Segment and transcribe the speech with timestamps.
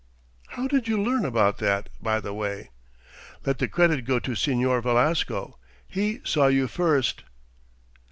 [0.47, 2.71] "How did you learn about that, by the way?"
[3.45, 5.59] "Let the credit go to Señor Velasco.
[5.87, 7.23] He saw you first."